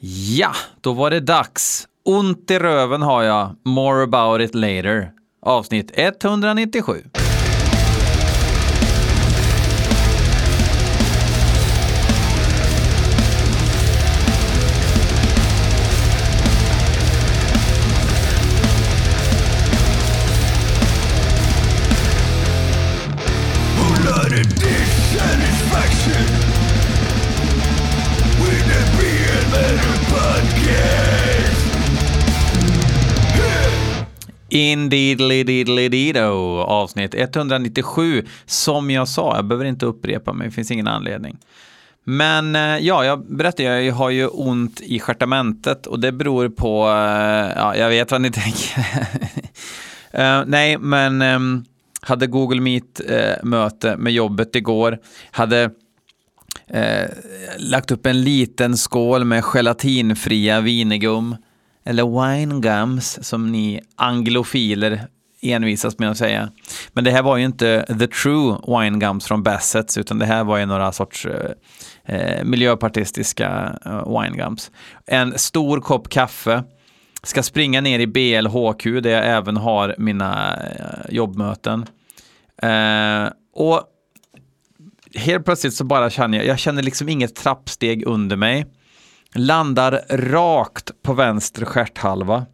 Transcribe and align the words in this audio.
Ja, 0.00 0.52
då 0.80 0.92
var 0.92 1.10
det 1.10 1.20
dags. 1.20 1.88
Ont 2.04 2.50
i 2.50 2.58
röven 2.58 3.02
har 3.02 3.22
jag. 3.22 3.56
More 3.64 4.02
about 4.02 4.40
it 4.40 4.54
later. 4.54 5.12
Avsnitt 5.42 5.90
197. 5.94 7.02
Indeedly-diddly-dido, 34.58 36.62
avsnitt 36.62 37.14
197. 37.14 38.26
Som 38.46 38.90
jag 38.90 39.08
sa, 39.08 39.36
jag 39.36 39.44
behöver 39.44 39.64
inte 39.64 39.86
upprepa 39.86 40.32
mig, 40.32 40.46
det 40.46 40.52
finns 40.52 40.70
ingen 40.70 40.88
anledning. 40.88 41.38
Men 42.04 42.56
eh, 42.56 42.78
ja, 42.78 43.04
jag 43.04 43.36
berättade, 43.36 43.82
jag 43.82 43.94
har 43.94 44.10
ju 44.10 44.26
ont 44.26 44.80
i 44.80 45.00
stjärtamentet 45.00 45.86
och 45.86 46.00
det 46.00 46.12
beror 46.12 46.48
på, 46.48 46.88
eh, 46.88 47.52
ja, 47.56 47.76
jag 47.76 47.88
vet 47.88 48.10
vad 48.10 48.20
ni 48.20 48.30
tänker. 48.30 48.80
uh, 50.14 50.44
nej, 50.46 50.78
men 50.78 51.22
um, 51.22 51.64
hade 52.00 52.26
Google 52.26 52.60
Meet-möte 52.60 53.90
uh, 53.90 53.96
med 53.96 54.12
jobbet 54.12 54.56
igår, 54.56 54.98
hade 55.30 55.64
uh, 56.74 57.06
lagt 57.58 57.90
upp 57.90 58.06
en 58.06 58.22
liten 58.22 58.76
skål 58.76 59.24
med 59.24 59.44
gelatinfria 59.44 60.60
vinegum 60.60 61.36
eller 61.88 62.22
wine 62.22 62.60
gums 62.60 63.24
som 63.24 63.52
ni 63.52 63.80
anglofiler 63.96 65.06
envisas 65.40 65.98
med 65.98 66.10
att 66.10 66.18
säga. 66.18 66.50
Men 66.92 67.04
det 67.04 67.10
här 67.10 67.22
var 67.22 67.36
ju 67.36 67.44
inte 67.44 67.86
the 67.98 68.06
true 68.06 68.56
wine 68.66 68.98
gums 68.98 69.26
från 69.26 69.42
Bassets 69.42 69.98
utan 69.98 70.18
det 70.18 70.26
här 70.26 70.44
var 70.44 70.58
ju 70.58 70.66
några 70.66 70.92
sorts 70.92 71.26
eh, 71.26 71.50
eh, 72.04 72.44
miljöpartistiska 72.44 73.78
eh, 73.84 74.20
wine 74.20 74.36
gums. 74.36 74.70
En 75.06 75.38
stor 75.38 75.80
kopp 75.80 76.08
kaffe, 76.08 76.62
ska 77.22 77.42
springa 77.42 77.80
ner 77.80 77.98
i 77.98 78.06
BLHQ 78.06 78.84
där 78.84 79.10
jag 79.10 79.26
även 79.26 79.56
har 79.56 79.94
mina 79.98 80.56
eh, 80.56 81.14
jobbmöten. 81.14 81.86
Eh, 82.62 83.28
och 83.54 83.82
helt 85.14 85.44
plötsligt 85.44 85.74
så 85.74 85.84
bara 85.84 86.10
känner 86.10 86.38
jag, 86.38 86.46
jag 86.46 86.58
känner 86.58 86.82
liksom 86.82 87.08
inget 87.08 87.34
trappsteg 87.34 88.06
under 88.06 88.36
mig 88.36 88.66
landar 89.34 90.02
rakt 90.10 91.02
på 91.02 91.14
vänster 91.14 91.64
stjärthalva. 91.64 92.46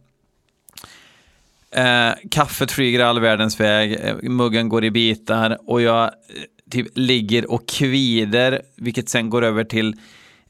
Eh, 1.71 2.13
kaffet 2.31 2.71
flyger 2.71 2.99
all 2.99 3.19
världens 3.19 3.59
väg, 3.59 3.93
eh, 3.93 4.15
muggen 4.29 4.69
går 4.69 4.85
i 4.85 4.91
bitar 4.91 5.57
och 5.67 5.81
jag 5.81 6.03
eh, 6.03 6.09
typ 6.71 6.87
ligger 6.95 7.51
och 7.51 7.67
kvider, 7.67 8.61
vilket 8.77 9.09
sen 9.09 9.29
går 9.29 9.43
över 9.43 9.63
till 9.63 9.95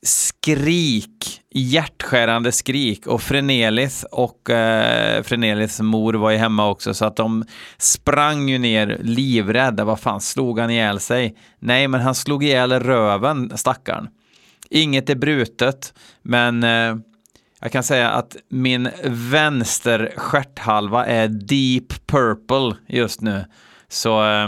skrik, 0.02 1.42
hjärtskärande 1.52 2.52
skrik 2.52 3.08
och 3.08 3.22
Frenelis 3.22 4.06
och 4.12 4.50
eh, 4.50 5.24
Frenelis 5.24 5.80
mor 5.80 6.14
var 6.14 6.32
ju 6.32 6.38
hemma 6.38 6.70
också 6.70 6.94
så 6.94 7.06
att 7.06 7.16
de 7.16 7.46
sprang 7.78 8.50
ju 8.50 8.58
ner 8.58 8.98
livrädda. 9.02 9.84
Vad 9.84 10.00
fan, 10.00 10.22
slog 10.22 10.60
han 10.60 10.70
ihjäl 10.70 11.00
sig? 11.00 11.38
Nej, 11.60 11.88
men 11.88 12.02
han 12.02 12.16
slog 12.16 12.44
ihjäl 12.44 12.80
röven, 12.80 13.52
stackaren. 13.58 14.08
Inget 14.70 15.10
är 15.10 15.16
brutet, 15.16 15.94
men 16.22 16.64
eh, 16.64 16.96
jag 17.62 17.72
kan 17.72 17.84
säga 17.84 18.10
att 18.10 18.36
min 18.50 18.90
vänster 19.06 20.14
stjärthalva 20.18 21.06
är 21.06 21.28
deep 21.28 22.08
purple 22.08 22.78
just 22.88 23.22
nu. 23.22 23.46
Så 23.88 24.26
eh, 24.26 24.48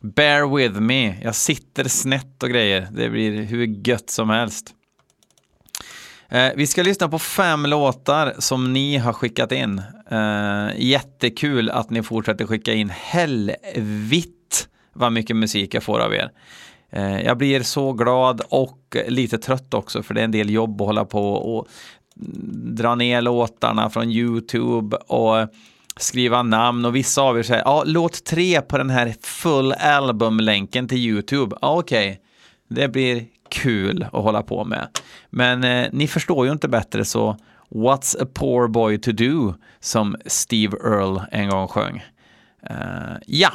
bear 0.00 0.56
with 0.56 0.80
me. 0.80 1.22
Jag 1.22 1.34
sitter 1.34 1.84
snett 1.84 2.42
och 2.42 2.48
grejer. 2.48 2.88
Det 2.92 3.10
blir 3.10 3.42
hur 3.42 3.88
gött 3.88 4.10
som 4.10 4.30
helst. 4.30 4.74
Eh, 6.28 6.48
vi 6.56 6.66
ska 6.66 6.82
lyssna 6.82 7.08
på 7.08 7.18
fem 7.18 7.66
låtar 7.66 8.34
som 8.38 8.72
ni 8.72 8.96
har 8.96 9.12
skickat 9.12 9.52
in. 9.52 9.82
Eh, 10.10 10.68
jättekul 10.76 11.70
att 11.70 11.90
ni 11.90 12.02
fortsätter 12.02 12.46
skicka 12.46 12.72
in. 12.72 12.90
Helvitt 12.90 14.68
vad 14.92 15.12
mycket 15.12 15.36
musik 15.36 15.74
jag 15.74 15.82
får 15.82 16.00
av 16.00 16.14
er. 16.14 16.30
Eh, 16.90 17.20
jag 17.20 17.38
blir 17.38 17.62
så 17.62 17.92
glad 17.92 18.42
och 18.48 18.96
lite 19.08 19.38
trött 19.38 19.74
också 19.74 20.02
för 20.02 20.14
det 20.14 20.20
är 20.20 20.24
en 20.24 20.30
del 20.30 20.50
jobb 20.50 20.80
att 20.80 20.86
hålla 20.86 21.04
på 21.04 21.32
och 21.32 21.68
dra 22.54 22.94
ner 22.94 23.22
låtarna 23.22 23.90
från 23.90 24.10
YouTube 24.10 24.96
och 24.96 25.48
skriva 25.96 26.42
namn 26.42 26.84
och 26.84 26.96
vissa 26.96 27.22
av 27.22 27.38
er 27.38 27.42
säger 27.42 27.62
ja, 27.64 27.82
låt 27.86 28.24
tre 28.24 28.60
på 28.60 28.78
den 28.78 28.90
här 28.90 29.14
full 29.22 29.72
album-länken 29.72 30.88
till 30.88 30.98
YouTube. 30.98 31.56
Ja, 31.62 31.78
okej, 31.78 32.10
okay. 32.10 32.18
det 32.68 32.88
blir 32.88 33.26
kul 33.48 34.02
att 34.02 34.22
hålla 34.22 34.42
på 34.42 34.64
med. 34.64 34.88
Men 35.30 35.64
eh, 35.64 35.88
ni 35.92 36.08
förstår 36.08 36.46
ju 36.46 36.52
inte 36.52 36.68
bättre 36.68 37.04
så 37.04 37.36
What's 37.70 38.22
a 38.22 38.26
poor 38.34 38.68
boy 38.68 38.98
to 38.98 39.12
do 39.12 39.54
som 39.80 40.16
Steve 40.26 40.76
Earle 40.84 41.22
en 41.32 41.48
gång 41.48 41.68
sjöng. 41.68 42.04
Uh, 42.70 43.16
ja, 43.26 43.52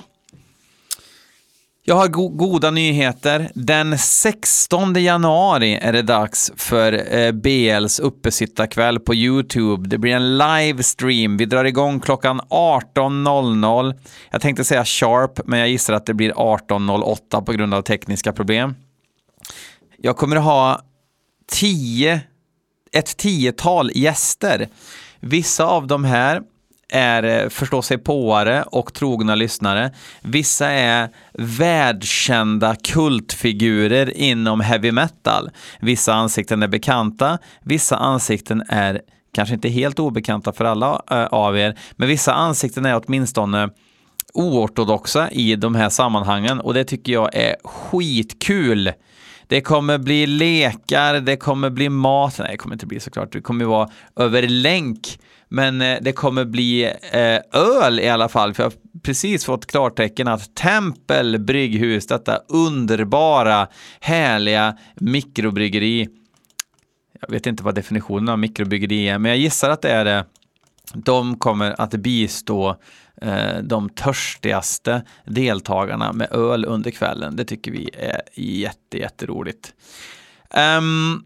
jag 1.86 1.96
har 1.96 2.08
go 2.08 2.30
goda 2.30 2.72
nyheter. 2.72 3.52
Den 3.56 3.98
16 3.98 4.94
januari 4.96 5.76
är 5.82 5.94
det 5.94 6.02
dags 6.02 6.52
för 6.56 7.16
eh, 7.16 7.32
BLs 7.32 8.00
uppesittarkväll 8.00 9.00
på 9.00 9.16
YouTube. 9.16 9.90
Det 9.90 9.98
blir 9.98 10.12
en 10.12 10.38
livestream. 10.38 11.38
Vi 11.38 11.46
drar 11.46 11.66
igång 11.66 12.00
klockan 12.00 12.42
18.00. 12.42 13.96
Jag 14.32 14.42
tänkte 14.42 14.64
säga 14.64 14.86
sharp, 14.86 15.40
men 15.46 15.60
jag 15.60 15.70
gissar 15.70 15.94
att 15.94 16.06
det 16.06 16.14
blir 16.14 16.32
18.08 16.32 17.46
på 17.46 17.52
grund 17.52 17.74
av 17.74 17.82
tekniska 17.82 18.34
problem. 18.34 18.76
Jag 19.98 20.18
kommer 20.18 20.36
att 20.36 20.44
ha 20.44 20.82
tio, 21.52 22.22
ett 22.92 23.18
tiotal 23.18 23.92
gäster. 23.96 24.68
Vissa 25.20 25.66
av 25.66 25.88
de 25.88 26.04
här 26.04 26.42
är 26.94 27.24
eh, 27.24 27.50
förståsigpåare 27.50 27.50
förstå 27.50 27.82
sig 27.82 27.98
påare 27.98 28.64
och 28.64 28.94
trogna 28.94 29.36
lyssnare. 29.36 29.92
Vissa 30.22 30.70
är 30.70 31.10
världskända 31.34 32.76
kultfigurer 32.84 34.18
inom 34.18 34.60
heavy 34.60 34.92
metal. 34.92 35.50
Vissa 35.80 36.14
ansikten 36.14 36.64
är 36.64 36.68
bekanta, 36.68 37.38
vissa 37.62 37.98
ansikten 37.98 38.64
är 38.70 39.02
kanske 39.34 39.56
inte 39.56 39.70
helt 39.70 40.00
obekanta 40.00 40.54
för 40.54 40.66
alla 40.66 41.02
eh, 41.12 41.26
av 41.26 41.58
er, 41.58 41.80
men 41.92 42.08
vissa 42.08 42.34
ansikten 42.34 42.86
är 42.86 43.02
åtminstone 43.06 43.70
oortodoxa 44.34 45.32
i 45.32 45.56
de 45.56 45.76
här 45.76 45.90
sammanhangen 45.90 46.60
och 46.60 46.74
det 46.74 46.84
tycker 46.84 47.14
jag 47.14 47.36
är 47.36 47.56
skitkul. 47.64 48.92
Det 49.48 49.62
kommer 49.62 49.98
bli 49.98 50.28
lekar, 50.28 51.14
det 51.14 51.38
kommer 51.38 51.70
bli 51.70 51.90
mat, 51.90 52.36
nej 52.40 52.48
det 52.52 52.58
kommer 52.58 52.76
inte 52.76 52.86
bli 52.86 53.00
såklart, 53.00 53.32
det 53.32 53.42
kommer 53.42 53.66
vara 53.66 53.90
över 54.16 54.48
länk 54.48 55.20
men 55.54 55.82
eh, 55.82 55.98
det 56.02 56.12
kommer 56.12 56.46
bli 56.46 56.84
eh, 57.12 57.62
öl 57.62 58.00
i 58.00 58.10
alla 58.10 58.30
fall, 58.30 58.54
för 58.54 58.64
jag 58.64 58.70
har 58.70 58.78
precis 59.04 59.46
fått 59.46 59.66
klartecken 59.66 60.28
att 60.28 60.56
Tempel 60.56 61.40
Brygghus, 61.40 62.08
detta 62.08 62.38
underbara, 62.48 63.68
härliga 64.00 64.78
mikrobryggeri, 64.96 66.08
jag 67.22 67.32
vet 67.32 67.48
inte 67.48 67.64
vad 67.64 67.76
definitionen 67.76 68.30
av 68.30 68.40
mikrobryggeri 68.40 69.10
är, 69.10 69.18
men 69.18 69.30
jag 69.30 69.38
gissar 69.38 69.70
att 69.70 69.82
det 69.82 69.90
är 69.90 70.06
det, 70.06 70.26
de 70.94 71.40
kommer 71.40 71.82
att 71.82 71.92
bistå 71.92 72.76
eh, 73.22 73.58
de 73.64 73.90
törstigaste 73.90 75.04
deltagarna 75.26 76.14
med 76.14 76.32
öl 76.32 76.66
under 76.66 76.92
kvällen. 76.92 77.36
Det 77.36 77.46
tycker 77.46 77.72
vi 77.72 77.90
är 77.94 78.22
jätte, 78.36 78.98
jätteroligt. 78.98 79.74
Um, 80.78 81.26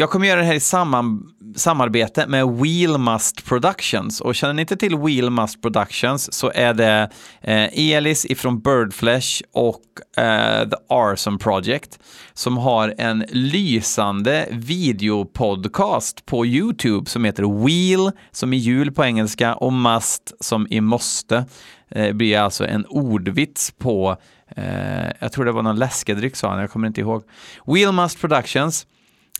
jag 0.00 0.10
kommer 0.10 0.26
göra 0.26 0.40
det 0.40 0.46
här 0.46 0.54
i 0.54 0.60
samman, 0.60 1.22
samarbete 1.56 2.26
med 2.26 2.48
Wheelmust 2.48 3.44
Productions 3.44 4.20
och 4.20 4.34
känner 4.34 4.54
ni 4.54 4.60
inte 4.60 4.76
till 4.76 4.96
Wheelmust 4.96 5.62
Productions 5.62 6.32
så 6.32 6.50
är 6.54 6.74
det 6.74 7.10
eh, 7.40 7.92
Elis 7.92 8.26
ifrån 8.26 8.60
Birdflesh 8.60 9.42
och 9.52 9.82
eh, 10.22 10.68
The 10.68 10.76
Arson 10.88 11.38
Project 11.38 11.98
som 12.32 12.56
har 12.56 12.94
en 12.98 13.24
lysande 13.28 14.48
videopodcast 14.50 16.26
på 16.26 16.46
YouTube 16.46 17.10
som 17.10 17.24
heter 17.24 17.64
Wheel 17.64 18.12
som 18.30 18.52
i 18.52 18.56
jul 18.56 18.92
på 18.92 19.04
engelska 19.04 19.54
och 19.54 19.72
Must 19.72 20.32
som 20.40 20.66
i 20.70 20.80
måste. 20.80 21.44
Eh, 21.90 22.12
blir 22.12 22.38
alltså 22.38 22.66
en 22.66 22.86
ordvits 22.86 23.70
på, 23.70 24.16
eh, 24.56 25.10
jag 25.18 25.32
tror 25.32 25.44
det 25.44 25.52
var 25.52 25.62
någon 25.62 25.78
läskedryck 25.78 26.36
sa 26.36 26.50
han, 26.50 26.60
jag 26.60 26.70
kommer 26.70 26.86
inte 26.86 27.00
ihåg. 27.00 27.22
Wheelmust 27.66 28.20
Productions 28.20 28.86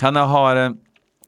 han 0.02 0.16
har 0.16 0.56
eh, 0.56 0.70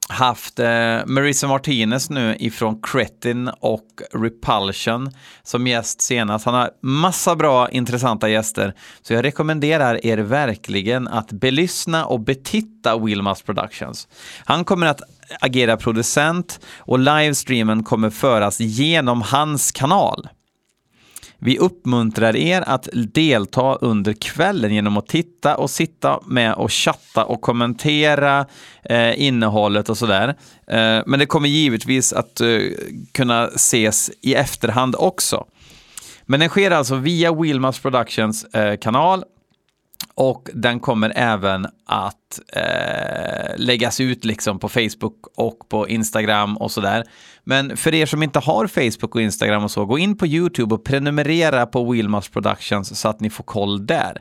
haft 0.09 0.59
eh, 0.59 0.99
Marisa 1.07 1.49
Martinez 1.49 2.11
nu 2.11 2.37
ifrån 2.39 2.81
Cretin 2.83 3.49
och 3.61 3.87
Repulsion 4.13 5.11
som 5.43 5.67
gäst 5.67 6.01
senast. 6.01 6.45
Han 6.45 6.55
har 6.55 6.71
massa 6.83 7.37
bra 7.37 7.71
intressanta 7.71 8.29
gäster, 8.29 8.75
så 9.03 9.13
jag 9.13 9.25
rekommenderar 9.25 10.07
er 10.07 10.19
verkligen 10.19 11.09
att 11.09 11.33
belyssna 11.33 12.07
och 12.07 12.21
betitta 12.21 12.99
Wilmas 12.99 13.43
Productions. 13.43 14.09
Han 14.45 14.65
kommer 14.65 14.87
att 14.87 15.01
agera 15.41 15.77
producent 15.77 16.61
och 16.79 16.99
livestreamen 16.99 17.83
kommer 17.83 18.11
föras 18.11 18.61
genom 18.61 19.23
hans 19.23 19.73
kanal. 19.73 20.29
Vi 21.45 21.59
uppmuntrar 21.59 22.37
er 22.37 22.65
att 22.67 22.89
delta 22.93 23.75
under 23.75 24.13
kvällen 24.13 24.75
genom 24.75 24.97
att 24.97 25.09
titta 25.09 25.57
och 25.57 25.71
sitta 25.71 26.21
med 26.27 26.55
och 26.55 26.73
chatta 26.73 27.25
och 27.25 27.41
kommentera 27.41 28.47
eh, 28.83 29.23
innehållet 29.23 29.89
och 29.89 29.99
sådär. 29.99 30.29
Eh, 30.67 31.03
men 31.07 31.19
det 31.19 31.27
kommer 31.27 31.49
givetvis 31.49 32.13
att 32.13 32.41
eh, 32.41 32.59
kunna 33.13 33.47
ses 33.47 34.11
i 34.21 34.35
efterhand 34.35 34.95
också. 34.99 35.45
Men 36.23 36.41
den 36.41 36.49
sker 36.49 36.71
alltså 36.71 36.95
via 36.95 37.33
Wilmas 37.35 37.79
Productions 37.79 38.45
eh, 38.45 38.77
kanal 38.77 39.25
och 40.15 40.49
den 40.55 40.81
kommer 40.81 41.13
även 41.17 41.67
att 41.87 42.41
eh, 42.53 43.57
läggas 43.57 44.01
ut 44.01 44.25
liksom 44.25 44.59
på 44.59 44.69
Facebook 44.69 45.27
och 45.37 45.69
på 45.69 45.89
Instagram 45.89 46.57
och 46.57 46.71
sådär. 46.71 47.05
Men 47.45 47.77
för 47.77 47.95
er 47.95 48.07
som 48.07 48.23
inte 48.23 48.39
har 48.39 48.67
Facebook 48.67 49.15
och 49.15 49.23
Instagram 49.23 49.65
och 49.65 49.71
så, 49.71 49.85
gå 49.85 49.99
in 49.99 50.17
på 50.17 50.27
YouTube 50.27 50.75
och 50.75 50.85
prenumerera 50.85 51.67
på 51.67 51.91
Wilmas 51.91 52.29
Productions 52.29 53.01
så 53.01 53.09
att 53.09 53.21
ni 53.21 53.31
får 53.31 53.45
koll 53.45 53.87
där. 53.87 54.17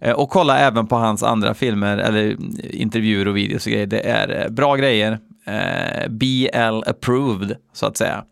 Eh, 0.00 0.12
och 0.12 0.30
kolla 0.30 0.58
även 0.58 0.86
på 0.86 0.96
hans 0.96 1.22
andra 1.22 1.54
filmer 1.54 1.98
eller 1.98 2.30
eh, 2.30 2.80
intervjuer 2.80 3.28
och 3.28 3.36
videos 3.36 3.66
och 3.66 3.72
grejer. 3.72 3.86
Det 3.86 4.00
är 4.00 4.42
eh, 4.44 4.48
bra 4.50 4.76
grejer. 4.76 5.18
Eh, 5.44 6.08
BL 6.08 6.82
approved, 6.86 7.56
så 7.72 7.86
att 7.86 7.96
säga. 7.96 8.24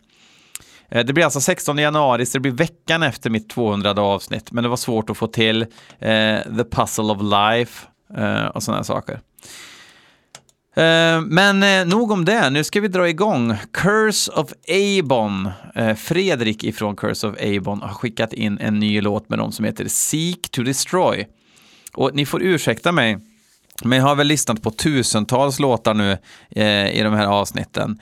Eh, 0.89 1.05
det 1.05 1.13
blir 1.13 1.25
alltså 1.25 1.41
16 1.41 1.79
januari, 1.79 2.27
så 2.27 2.39
det 2.39 2.43
blir 2.43 2.53
veckan 2.53 3.03
efter 3.03 3.31
mitt 3.31 3.49
200 3.49 3.91
avsnitt, 3.91 4.53
men 4.53 4.65
det 4.65 4.69
var 4.69 4.77
svårt 4.77 5.11
att 5.11 5.17
få 5.17 5.27
till 5.27 5.63
eh, 5.99 6.39
The 6.57 6.65
Puzzle 6.71 7.05
of 7.05 7.23
Life 7.23 7.87
eh, 8.17 8.47
och 8.47 8.63
sådana 8.63 8.85
saker. 8.85 9.21
Eh, 10.77 11.21
men 11.21 11.63
eh, 11.63 11.87
nog 11.87 12.11
om 12.11 12.25
det, 12.25 12.51
nu 12.51 12.65
ska 12.65 12.81
vi 12.81 12.89
dra 12.89 13.09
igång. 13.09 13.55
Curse 13.73 14.33
of 14.33 14.53
Abon. 14.69 15.51
Eh, 15.75 15.95
Fredrik 15.95 16.65
ifrån 16.65 16.97
Curse 16.97 17.27
of 17.27 17.35
Abon 17.41 17.83
har 17.83 17.95
skickat 17.95 18.33
in 18.33 18.59
en 18.59 18.79
ny 18.79 19.01
låt 19.01 19.29
med 19.29 19.39
dem 19.39 19.53
som 19.53 19.65
heter 19.65 19.89
Seek 19.89 20.51
to 20.51 20.63
Destroy. 20.63 21.27
Och 21.93 22.11
ni 22.15 22.27
får 22.27 22.43
ursäkta 22.43 22.93
mig, 22.93 23.19
men 23.85 23.99
jag 23.99 24.05
har 24.05 24.15
väl 24.15 24.27
lyssnat 24.27 24.63
på 24.63 24.71
tusentals 24.71 25.59
låtar 25.59 25.95
nu 25.95 26.19
i 26.93 27.03
de 27.03 27.15
här 27.15 27.27
avsnitten 27.27 27.99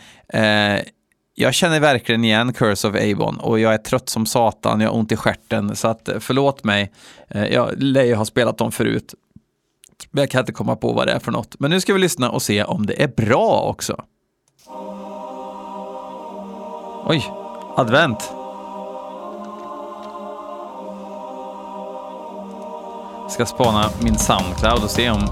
jag 1.34 1.54
känner 1.54 1.80
verkligen 1.80 2.24
igen 2.24 2.52
Curse 2.52 2.88
of 2.88 2.94
Avon 2.94 3.36
och 3.40 3.60
jag 3.60 3.74
är 3.74 3.78
trött 3.78 4.08
som 4.08 4.26
satan, 4.26 4.80
jag 4.80 4.88
har 4.90 4.98
ont 4.98 5.12
i 5.12 5.16
skärten 5.16 5.76
så 5.76 5.88
att 5.88 6.08
eh, 6.08 6.18
förlåt 6.20 6.64
mig. 6.64 6.92
Eh, 7.28 7.44
jag 7.44 7.82
lär 7.82 8.04
ju 8.04 8.14
ha 8.14 8.24
spelat 8.24 8.58
dem 8.58 8.72
förut. 8.72 9.14
Men 10.10 10.22
jag 10.22 10.30
kan 10.30 10.40
inte 10.40 10.52
komma 10.52 10.76
på 10.76 10.92
vad 10.92 11.06
det 11.06 11.12
är 11.12 11.18
för 11.18 11.32
något. 11.32 11.60
Men 11.60 11.70
nu 11.70 11.80
ska 11.80 11.92
vi 11.92 11.98
lyssna 11.98 12.30
och 12.30 12.42
se 12.42 12.64
om 12.64 12.86
det 12.86 13.02
är 13.02 13.08
bra 13.08 13.60
också. 13.60 14.04
Oj, 17.06 17.30
advent. 17.76 18.20
Ska 23.30 23.46
spana 23.46 23.90
min 24.02 24.18
Soundcloud 24.18 24.84
och 24.84 24.90
se 24.90 25.10
om 25.10 25.28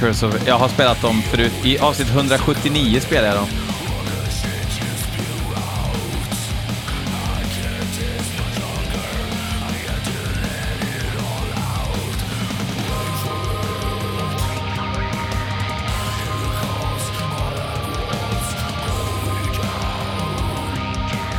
Curse 0.00 0.26
of... 0.26 0.46
Jag 0.46 0.58
har 0.58 0.68
spelat 0.68 1.02
dem 1.02 1.22
förut. 1.22 1.52
I 1.64 1.78
avsnitt 1.78 2.08
179 2.08 3.00
spelade 3.00 3.28
jag 3.28 3.36
dem. 3.36 3.48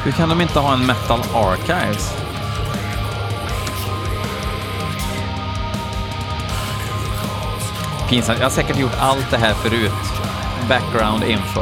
Hur 0.03 0.11
kan 0.11 0.29
de 0.29 0.41
inte 0.41 0.59
ha 0.59 0.73
en 0.73 0.85
Metal 0.85 1.19
Archives? 1.33 2.18
Pinsamt. 8.09 8.39
Jag 8.39 8.45
har 8.45 8.51
säkert 8.51 8.79
gjort 8.79 8.97
allt 8.99 9.31
det 9.31 9.37
här 9.37 9.53
förut. 9.53 9.91
Background 10.69 11.23
info. 11.23 11.61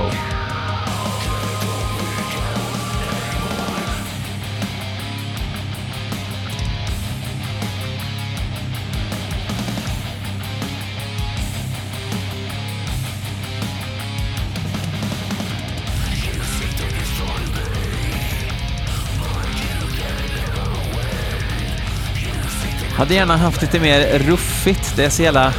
Hade 22.97 23.13
gärna 23.13 23.37
haft 23.37 23.61
lite 23.61 23.79
mer 23.79 24.19
ruffigt. 24.19 24.93
Det 24.95 25.05
är 25.05 25.09
så 25.09 25.23
jävla 25.23 25.53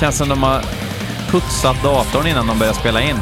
Känns 0.00 0.16
som 0.16 0.28
de 0.28 0.42
har 0.42 0.62
putsat 1.30 1.82
datorn 1.82 2.26
innan 2.26 2.46
de 2.46 2.58
börjar 2.58 2.72
spela 2.72 3.02
in. 3.02 3.16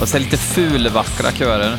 Och 0.00 0.08
så 0.08 0.18
lite 0.18 0.36
fulvackra 0.36 1.32
körer. 1.32 1.78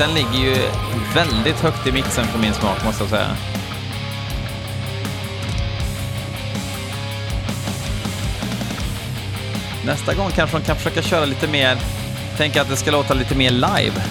Den 0.00 0.14
ligger 0.14 0.38
ju 0.38 0.56
väldigt 1.14 1.60
högt 1.60 1.86
i 1.86 1.92
mixen 1.92 2.26
för 2.26 2.38
min 2.38 2.54
smak 2.54 2.84
måste 2.84 3.02
jag 3.02 3.10
säga. 3.10 3.36
Nästa 9.86 10.14
gång 10.14 10.30
kanske 10.30 10.58
de 10.58 10.64
kan 10.64 10.76
försöka 10.76 11.02
köra 11.02 11.24
lite 11.24 11.48
mer, 11.48 11.78
tänka 12.36 12.62
att 12.62 12.68
det 12.68 12.76
ska 12.76 12.90
låta 12.90 13.14
lite 13.14 13.34
mer 13.34 13.50
live. 13.50 14.02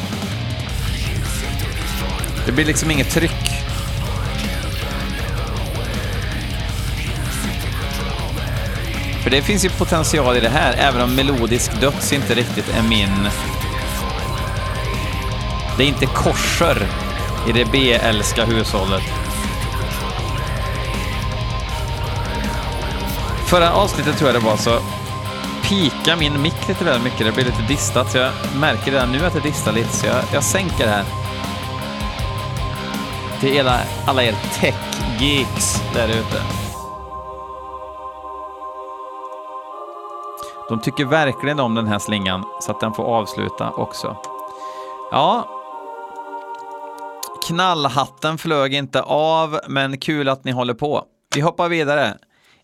Det 2.45 2.51
blir 2.51 2.65
liksom 2.65 2.91
inget 2.91 3.09
tryck. 3.09 3.63
För 9.23 9.29
det 9.29 9.41
finns 9.41 9.65
ju 9.65 9.69
potential 9.69 10.37
i 10.37 10.39
det 10.39 10.49
här, 10.49 10.73
även 10.77 11.01
om 11.01 11.15
melodisk 11.15 11.81
döds 11.81 12.13
inte 12.13 12.35
riktigt 12.35 12.69
är 12.77 12.83
min 12.83 13.29
det 15.79 15.85
är 15.85 15.87
inte 15.87 16.05
korser 16.05 16.87
i 17.47 17.51
det 17.51 17.71
B-älska 17.71 18.45
hushållet. 18.45 19.03
Förra 23.45 23.73
avsnittet 23.73 24.17
tror 24.17 24.31
jag 24.31 24.41
det 24.41 24.45
var 24.45 24.57
så 24.57 24.79
pika 25.63 26.15
min 26.15 26.41
mick 26.41 26.67
lite 26.67 26.85
väl 26.85 27.01
mycket. 27.01 27.25
Det 27.25 27.31
blir 27.31 27.45
lite 27.45 27.61
distat, 27.67 28.11
så 28.11 28.17
jag 28.17 28.31
märker 28.59 28.91
redan 28.91 29.11
nu 29.11 29.25
att 29.25 29.33
det 29.33 29.39
distar 29.39 29.71
lite, 29.71 29.89
så 29.89 30.05
jag, 30.05 30.15
jag 30.33 30.43
sänker 30.43 30.85
det 30.85 30.91
här. 30.91 31.05
Till 33.39 33.59
alla, 33.59 33.79
alla 34.05 34.23
er 34.23 34.35
tech-geeks 34.53 35.83
där 35.93 36.07
ute. 36.07 36.41
De 40.69 40.79
tycker 40.79 41.05
verkligen 41.05 41.59
om 41.59 41.75
den 41.75 41.87
här 41.87 41.99
slingan, 41.99 42.45
så 42.59 42.71
att 42.71 42.79
den 42.79 42.93
får 42.93 43.03
avsluta 43.03 43.69
också. 43.69 44.17
Ja, 45.11 45.47
knallhatten 47.49 48.37
flög 48.37 48.73
inte 48.73 49.01
av, 49.01 49.59
men 49.67 49.97
kul 49.97 50.29
att 50.29 50.43
ni 50.43 50.51
håller 50.51 50.73
på. 50.73 51.05
Vi 51.35 51.41
hoppar 51.41 51.69
vidare. 51.69 52.17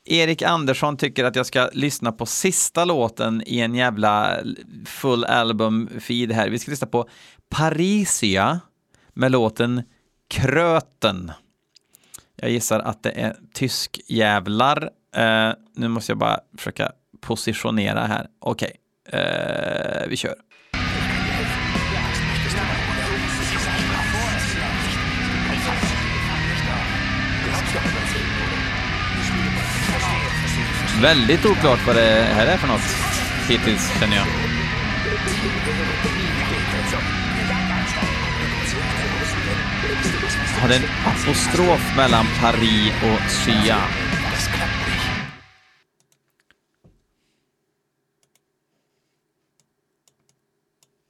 Erik 0.06 0.42
Andersson 0.42 0.98
tycker 0.98 1.24
att 1.24 1.36
jag 1.36 1.46
ska 1.46 1.70
lyssna 1.74 2.12
på 2.12 2.26
sista 2.26 2.86
låten 2.86 3.44
i 3.46 3.60
en 3.60 3.76
jävla 3.76 4.38
full 4.86 5.24
album 5.24 5.90
feed 6.00 6.32
här. 6.32 6.50
Vi 6.50 6.60
ska 6.60 6.72
lyssna 6.72 6.88
på 6.88 7.10
Parisia 7.50 8.60
med 9.14 9.32
låten 9.32 9.84
Kröten. 10.30 11.32
Jag 12.36 12.52
gissar 12.52 12.80
att 12.80 13.04
det 13.04 13.22
är 13.22 13.36
tysk 13.54 14.02
jävlar. 14.08 14.84
Uh, 15.18 15.54
nu 15.76 15.88
måste 15.88 16.12
jag 16.12 16.20
bara 16.20 16.40
försöka 16.58 16.92
positionera 17.22 18.06
här. 18.06 18.28
Okej, 18.40 18.76
okay. 19.08 19.22
uh, 19.22 20.10
vi 20.10 20.18
kör. 20.18 20.36
Väldigt 31.02 31.46
oklart 31.46 31.80
vad 31.88 31.96
det 31.96 32.28
här 32.34 32.48
är 32.48 32.58
för 32.58 32.68
något 32.68 32.82
hittills, 33.50 34.00
känner 34.00 34.16
jag. 34.16 34.26
Har 40.62 40.70
det 40.70 40.76
är 40.76 40.80
en 40.80 40.90
apostrof 41.06 41.98
mellan 41.98 42.26
Paris 42.42 42.94
och 43.04 43.32
Sia. 43.32 43.78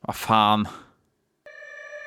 Vad 0.02 0.16
fan. 0.16 0.68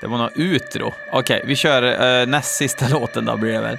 Det 0.00 0.06
var 0.06 0.18
något 0.18 0.32
utro. 0.36 0.86
Okej, 1.12 1.18
okay, 1.18 1.42
vi 1.44 1.56
kör 1.56 1.82
uh, 1.82 2.28
näst 2.28 2.56
sista 2.56 2.88
låten 2.88 3.24
då 3.24 3.36
blir 3.36 3.52
det 3.52 3.60
väl. 3.60 3.78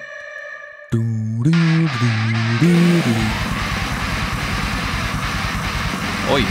Oj. 6.31 6.45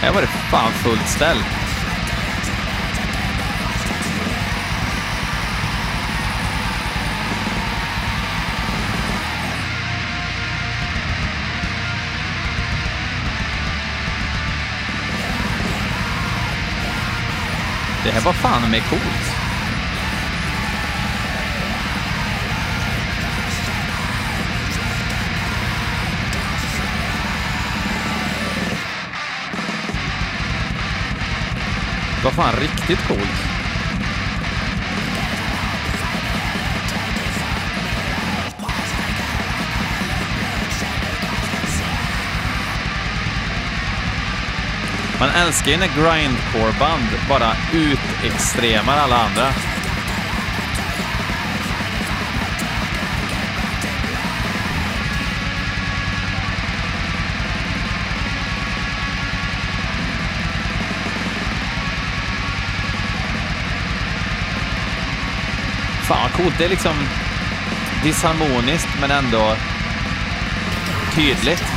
Här 0.00 0.12
var 0.12 0.20
det 0.20 0.26
fan 0.26 0.72
fullt 0.72 1.08
ställ. 1.08 1.38
Det 18.04 18.10
här 18.10 18.20
var 18.20 18.32
fan 18.32 18.70
med 18.70 18.82
coolt. 18.82 19.39
Fan 32.40 32.60
riktigt 32.60 33.08
coolt. 33.08 33.20
Man 45.20 45.28
älskar 45.30 45.70
ju 45.70 45.76
när 45.76 45.86
grindcore-band 45.86 47.08
bara 47.28 47.52
utextremar 47.72 48.96
alla 48.96 49.16
andra. 49.16 49.69
Coolt. 66.42 66.58
Det 66.58 66.64
är 66.64 66.68
liksom 66.68 66.94
disharmoniskt 68.02 68.88
men 69.00 69.10
ändå 69.10 69.56
tydligt. 71.14 71.69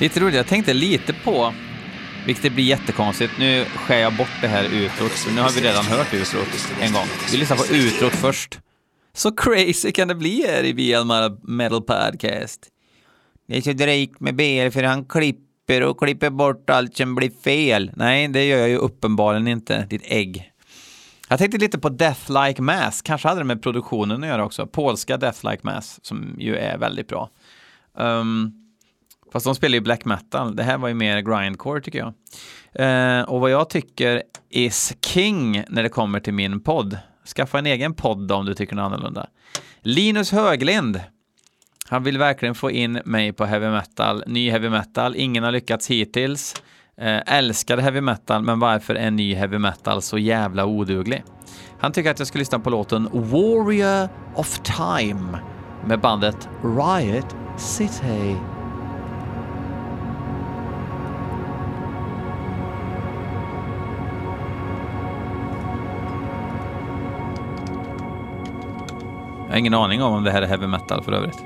Lite 0.00 0.20
roligt, 0.20 0.34
jag 0.34 0.46
tänkte 0.46 0.74
lite 0.74 1.12
på, 1.12 1.54
vilket 2.26 2.52
blir 2.52 2.64
jättekonstigt, 2.64 3.32
nu 3.38 3.64
skär 3.64 3.98
jag 3.98 4.16
bort 4.16 4.32
det 4.40 4.48
här 4.48 4.64
utrot, 4.64 5.10
för 5.10 5.34
nu 5.34 5.40
har 5.40 5.50
vi 5.50 5.60
redan 5.60 5.84
hört 5.84 6.14
utrot 6.14 6.72
en 6.80 6.92
gång. 6.92 7.06
Vi 7.32 7.36
lyssnar 7.36 7.56
på 7.56 7.74
utrot 7.74 8.12
först. 8.12 8.58
Så 9.12 9.32
crazy 9.32 9.92
kan 9.92 10.08
det 10.08 10.14
bli 10.14 10.46
här 10.46 10.64
i 10.64 10.74
BL 10.74 11.50
Metal 11.52 11.82
Podcast. 11.82 12.68
Det 13.48 13.56
är 13.56 13.60
så 13.60 13.72
drygt 13.72 14.20
med 14.20 14.36
BL 14.36 14.70
för 14.70 14.82
han 14.82 15.04
klipper 15.04 15.82
och 15.82 15.98
klipper 15.98 16.30
bort 16.30 16.70
allt 16.70 16.96
som 16.96 17.14
blir 17.14 17.30
fel. 17.44 17.90
Nej, 17.96 18.28
det 18.28 18.44
gör 18.44 18.58
jag 18.58 18.68
ju 18.68 18.76
uppenbarligen 18.76 19.48
inte, 19.48 19.86
ditt 19.90 20.02
ägg. 20.04 20.52
Jag 21.28 21.38
tänkte 21.38 21.58
lite 21.58 21.78
på 21.78 21.88
Death 21.88 22.32
Like 22.32 22.62
Mass, 22.62 23.02
kanske 23.02 23.28
hade 23.28 23.40
det 23.40 23.44
med 23.44 23.62
produktionen 23.62 24.22
att 24.22 24.28
göra 24.28 24.44
också. 24.44 24.66
Polska 24.66 25.16
Death 25.16 25.50
Like 25.50 25.60
Mass, 25.62 25.98
som 26.02 26.36
ju 26.38 26.56
är 26.56 26.78
väldigt 26.78 27.08
bra. 27.08 27.30
Um, 27.94 28.60
Fast 29.32 29.46
de 29.46 29.54
spelar 29.54 29.74
ju 29.74 29.80
black 29.80 30.04
metal. 30.04 30.56
Det 30.56 30.62
här 30.62 30.78
var 30.78 30.88
ju 30.88 30.94
mer 30.94 31.20
grindcore 31.20 31.80
tycker 31.80 31.98
jag. 31.98 32.12
Eh, 32.72 33.22
och 33.22 33.40
vad 33.40 33.50
jag 33.50 33.70
tycker 33.70 34.22
is 34.50 34.96
king 35.06 35.64
när 35.68 35.82
det 35.82 35.88
kommer 35.88 36.20
till 36.20 36.34
min 36.34 36.60
podd. 36.60 36.98
Skaffa 37.36 37.58
en 37.58 37.66
egen 37.66 37.94
podd 37.94 38.32
om 38.32 38.46
du 38.46 38.54
tycker 38.54 38.76
något 38.76 38.92
annorlunda. 38.92 39.26
Linus 39.80 40.32
Höglind. 40.32 41.00
Han 41.88 42.02
vill 42.02 42.18
verkligen 42.18 42.54
få 42.54 42.70
in 42.70 43.00
mig 43.04 43.32
på 43.32 43.44
heavy 43.44 43.68
metal, 43.68 44.24
ny 44.26 44.50
heavy 44.50 44.68
metal. 44.68 45.16
Ingen 45.16 45.44
har 45.44 45.52
lyckats 45.52 45.90
hittills. 45.90 46.62
Eh, 47.00 47.36
älskade 47.36 47.82
heavy 47.82 48.00
metal, 48.00 48.42
men 48.42 48.58
varför 48.58 48.94
är 48.94 49.10
ny 49.10 49.34
heavy 49.34 49.58
metal 49.58 50.02
så 50.02 50.18
jävla 50.18 50.66
oduglig? 50.66 51.24
Han 51.80 51.92
tycker 51.92 52.10
att 52.10 52.18
jag 52.18 52.28
ska 52.28 52.38
lyssna 52.38 52.58
på 52.58 52.70
låten 52.70 53.08
Warrior 53.12 54.08
of 54.34 54.58
Time 54.58 55.38
med 55.86 56.00
bandet 56.00 56.48
Riot 56.62 57.36
City. 57.58 58.36
Jag 69.50 69.54
har 69.54 69.58
ingen 69.58 69.74
aning 69.74 70.02
om 70.02 70.12
om 70.12 70.24
det 70.24 70.30
här 70.30 70.42
är 70.42 70.46
heavy 70.46 70.66
metal 70.66 71.02
för 71.02 71.12
övrigt. 71.12 71.38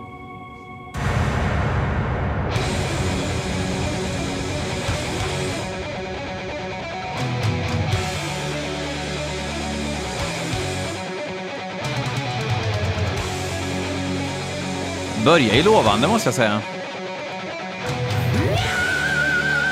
Börjar 15.25 15.55
ju 15.55 15.63
lovande 15.63 16.09
måste 16.09 16.29
jag 16.29 16.35
säga. 16.35 16.61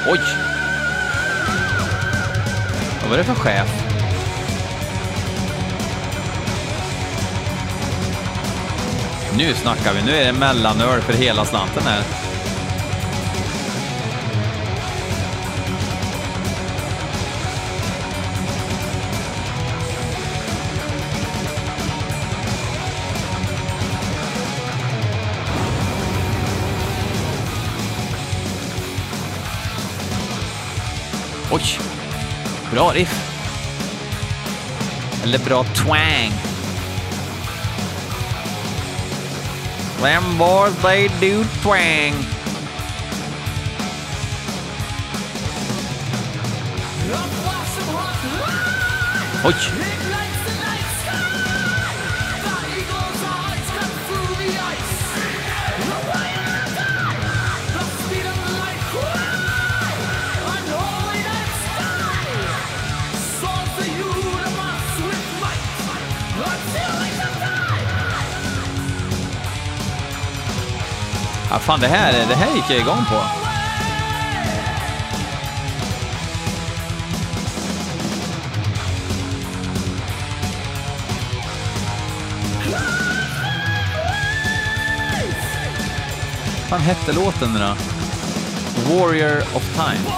Oj! 0.08 0.20
Vad 3.00 3.10
var 3.10 3.16
det 3.16 3.24
för 3.24 3.34
chef? 3.34 3.81
Nu 9.36 9.54
snackar 9.54 9.94
vi, 9.94 10.02
nu 10.02 10.12
är 10.16 10.24
det 10.24 10.32
mellanöl 10.32 11.00
för 11.00 11.12
hela 11.12 11.44
slanten 11.44 11.82
här. 11.82 12.02
Oj! 31.52 31.78
Bra 32.70 32.92
riff. 32.92 33.32
Eller 35.24 35.38
bra 35.38 35.64
twang. 35.64 36.51
Them 40.02 40.36
boys, 40.36 40.74
they 40.82 41.06
do 41.20 41.44
twang. 41.62 42.12
Oj! 49.44 49.81
Ja, 71.52 71.58
fan, 71.58 71.80
det 71.80 71.88
här, 71.88 72.12
det 72.28 72.34
här 72.34 72.54
gick 72.56 72.64
jag 72.68 72.78
igång 72.78 73.04
på. 73.04 73.14
Vad 86.70 86.80
fan 86.80 86.80
hette 86.80 87.12
låten 87.12 87.52
nu 87.52 87.58
då? 87.58 87.74
Warrior 88.94 89.40
of 89.54 89.74
Time. 89.74 90.10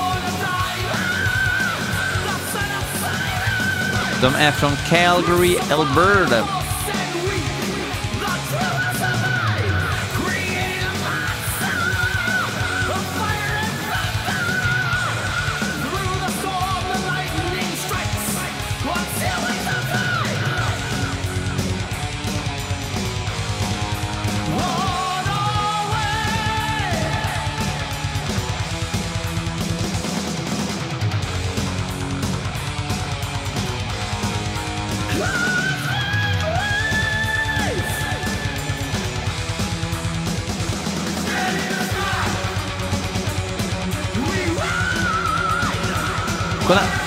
De 4.22 4.34
är 4.34 4.52
från 4.52 4.76
Calgary, 4.88 5.58
Alberta. 5.70 6.63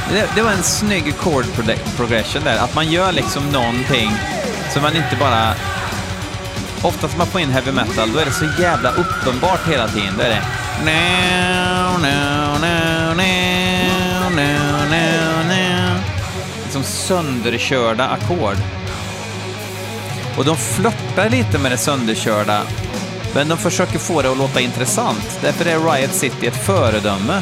Det, 0.10 0.30
det 0.36 0.42
var 0.42 0.52
en 0.52 0.64
snygg 0.64 1.16
chord 1.18 1.46
progression 1.98 2.44
där. 2.44 2.58
Att 2.58 2.76
man 2.76 2.92
gör 2.92 3.12
liksom 3.12 3.50
någonting 3.50 4.12
så 4.74 4.80
man 4.82 4.96
inte 4.96 5.16
bara... 5.20 5.54
Oftast 6.82 7.14
när 7.14 7.18
man 7.18 7.28
får 7.28 7.42
in 7.42 7.50
heavy 7.50 7.72
metal, 7.72 8.12
då 8.14 8.20
är 8.20 8.26
det 8.26 8.32
så 8.32 8.46
jävla 8.60 8.92
uppenbart 8.92 9.68
hela 9.68 9.88
tiden. 9.88 10.14
Då 10.18 10.24
är 10.24 10.30
det... 10.30 10.42
Liksom 16.64 16.84
sönderkörda 16.84 18.08
ackord. 18.08 18.58
Och 20.38 20.46
de 20.46 20.58
flörtar 20.58 21.30
lite 21.30 21.60
med 21.60 21.72
det 21.72 21.78
sönderkörda, 21.78 22.62
men 23.36 23.48
de 23.48 23.58
försöker 23.58 24.00
få 24.00 24.22
det 24.22 24.32
att 24.32 24.38
låta 24.38 24.60
intressant. 24.60 25.40
Därför 25.42 25.66
är 25.66 25.80
Riot 25.80 26.14
City 26.14 26.48
ett 26.48 26.66
föredöme. 26.66 27.42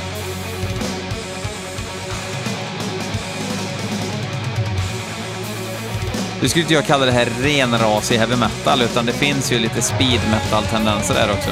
Nu 6.42 6.50
skulle 6.50 6.62
inte 6.62 6.74
jag 6.74 6.86
kalla 6.86 7.06
det 7.06 7.12
här 7.12 7.28
renrasig 7.42 8.18
heavy 8.18 8.36
metal, 8.36 8.82
utan 8.82 9.06
det 9.06 9.14
finns 9.14 9.52
ju 9.52 9.60
lite 9.60 9.82
speed 9.82 10.20
metal-tendenser 10.32 11.14
där 11.14 11.32
också. 11.32 11.52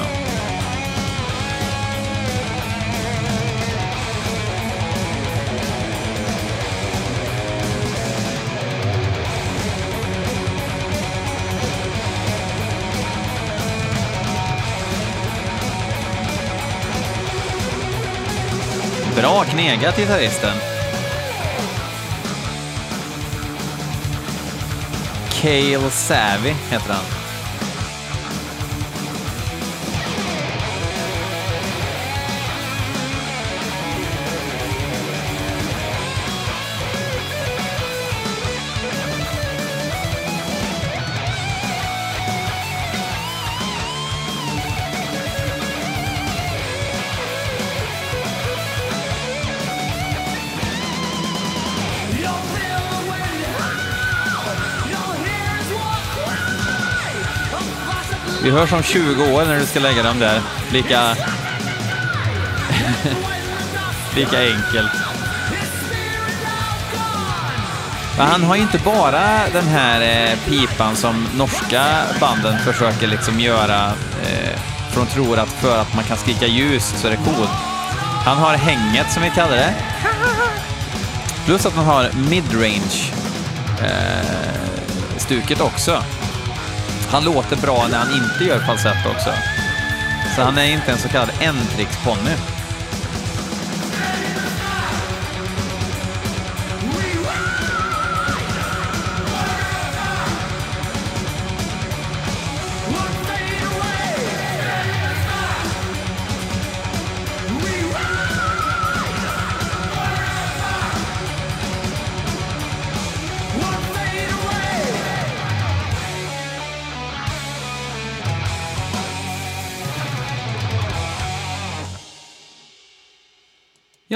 Bra 19.15 19.43
knegat, 19.43 19.97
gitarristen. 19.97 20.72
Cale 25.43 25.91
Savvy 25.91 26.55
heter 26.69 26.93
han. 26.93 27.22
Vi 58.43 58.49
hörs 58.49 58.73
om 58.73 58.83
20 58.83 59.33
år 59.33 59.45
när 59.45 59.59
du 59.59 59.65
ska 59.65 59.79
lägga 59.79 60.03
dem 60.03 60.19
där. 60.19 60.41
Lika... 60.71 61.01
Lika 64.15 64.39
enkelt. 64.39 64.91
Men 68.17 68.27
han 68.27 68.43
har 68.43 68.55
ju 68.55 68.61
inte 68.61 68.77
bara 68.77 69.49
den 69.53 69.67
här 69.67 70.01
eh, 70.01 70.37
pipan 70.45 70.95
som 70.95 71.27
norska 71.35 71.85
banden 72.19 72.59
försöker 72.59 73.07
liksom 73.07 73.39
göra 73.39 73.85
eh, 74.23 74.59
för 74.91 74.99
de 74.99 75.07
tror 75.07 75.39
att 75.39 75.49
för 75.49 75.79
att 75.81 75.95
man 75.95 76.03
kan 76.03 76.17
skrika 76.17 76.47
ljus 76.47 76.93
så 76.97 77.07
är 77.07 77.11
det 77.11 77.17
coolt. 77.17 77.49
Han 78.25 78.37
har 78.37 78.53
hänget 78.53 79.11
som 79.11 79.23
vi 79.23 79.29
kallar 79.29 79.55
det. 79.55 79.73
Plus 81.45 81.65
att 81.65 81.73
han 81.73 81.85
har 81.85 82.09
midrange 82.29 83.11
eh, 83.81 84.27
stuket 85.17 85.61
också. 85.61 86.03
Han 87.13 87.23
låter 87.23 87.55
bra 87.55 87.87
när 87.91 87.97
han 87.97 88.11
inte 88.11 88.43
gör 88.43 88.59
falsett 88.59 89.05
också. 89.05 89.29
Så 90.35 90.41
han 90.41 90.57
är 90.57 90.65
inte 90.65 90.91
en 90.91 90.97
så 90.97 91.09
kallad 91.09 91.29
entricksponny. 91.41 92.31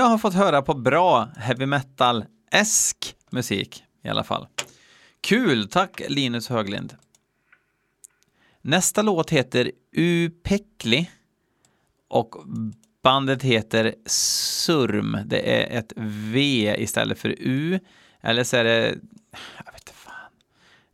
Har 0.09 0.17
fått 0.17 0.33
höra 0.33 0.61
på 0.61 0.73
bra 0.73 1.29
heavy 1.37 1.65
metal-esk 1.65 3.15
musik 3.29 3.83
i 4.03 4.09
alla 4.09 4.23
fall. 4.23 4.47
Kul, 5.21 5.69
tack 5.69 6.01
Linus 6.09 6.49
Höglind. 6.49 6.95
Nästa 8.61 9.01
låt 9.01 9.29
heter 9.29 9.71
Upekli 9.97 11.09
och 12.07 12.35
bandet 13.03 13.43
heter 13.43 13.95
Surm. 14.05 15.17
Det 15.25 15.61
är 15.61 15.79
ett 15.79 15.93
V 15.95 16.75
istället 16.77 17.19
för 17.19 17.35
U. 17.37 17.79
Eller 18.21 18.43
så 18.43 18.57
är 18.57 18.63
det, 18.63 18.79
jag 19.57 19.71
vet 19.73 19.81
inte 19.81 19.93
fan. 19.93 20.31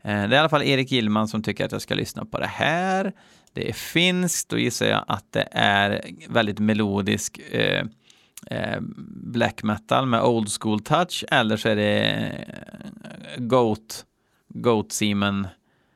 Eh, 0.02 0.12
det 0.12 0.12
är 0.12 0.34
i 0.34 0.38
alla 0.38 0.50
fall 0.50 0.64
Erik 0.64 0.92
Gillman 0.92 1.28
som 1.28 1.44
tycker 1.44 1.66
att 1.66 1.72
jag 1.72 1.82
ska 1.82 1.96
lyssna 1.96 2.26
på 2.26 2.40
det 2.40 2.48
här. 2.48 3.14
Det 3.54 3.70
är 3.70 3.74
finskt, 3.74 4.50
då 4.50 4.58
gissar 4.58 4.86
jag 4.86 5.06
att 5.08 5.32
det 5.32 5.48
är 5.52 6.06
väldigt 6.30 6.60
melodisk 6.60 7.38
eh, 7.38 7.86
Eh, 8.52 8.78
black 9.34 9.64
metal 9.64 10.06
med 10.06 10.24
old 10.24 10.50
school 10.62 10.80
touch 10.80 11.26
eller 11.32 11.58
så 11.58 11.70
är 11.70 11.76
det 11.76 12.00
eh, 12.02 13.44
Goat, 13.44 14.06
Goat 14.50 14.92
Seaman 14.92 15.48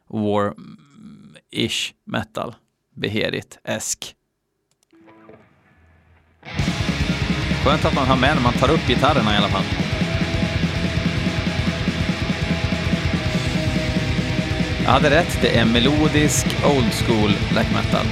War-ish 0.10 1.94
metal. 2.06 2.56
Beherit, 2.96 3.60
esk. 3.64 4.16
Skönt 7.64 7.86
att 7.86 7.96
man 7.96 8.08
har 8.08 8.18
med 8.18 8.36
när 8.36 8.44
man 8.44 8.54
tar 8.54 8.72
upp 8.72 8.88
gitarrerna 8.88 9.34
i 9.34 9.38
alla 9.38 9.48
fall. 9.48 9.64
Jag 14.84 14.92
hade 14.92 15.10
rätt, 15.10 15.42
det 15.42 15.58
är 15.58 15.66
melodisk 15.66 16.46
old 16.66 16.94
school 16.94 17.32
black 17.52 17.68
metal. 17.74 18.06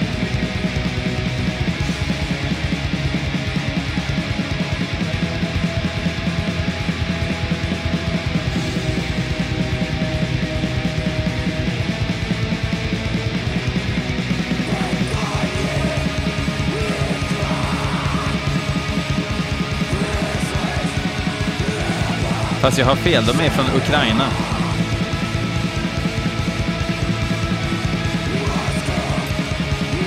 Fast 22.65 22.77
jag 22.77 22.85
har 22.85 22.95
fel, 22.95 23.25
de 23.25 23.45
är 23.45 23.49
från 23.49 23.65
Ukraina. 23.75 24.23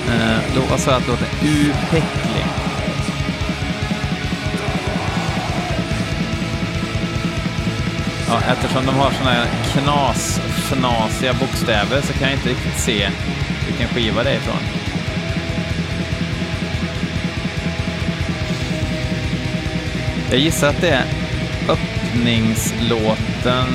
Eh, 0.07 0.55
då 0.55 0.61
var 0.61 0.77
sa 0.77 0.91
jag 0.91 1.01
att 1.01 1.07
låten 1.07 1.27
Upekli. 1.41 2.43
Ja, 8.27 8.41
eftersom 8.51 8.85
de 8.85 8.95
har 8.95 9.11
såna 9.11 9.31
här 9.31 9.45
knasfnasiga 9.71 11.33
bokstäver 11.33 12.01
så 12.01 12.13
kan 12.13 12.29
jag 12.29 12.33
inte 12.33 12.49
riktigt 12.49 12.79
se 12.79 13.09
vilken 13.67 13.87
skiva 13.87 14.23
det 14.23 14.29
är 14.29 14.35
ifrån. 14.35 14.59
Jag 20.31 20.39
gissar 20.39 20.69
att 20.69 20.81
det 20.81 20.89
är 20.89 21.05
öppningslåten 22.09 23.67